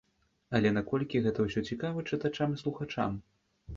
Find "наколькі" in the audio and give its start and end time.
0.77-1.21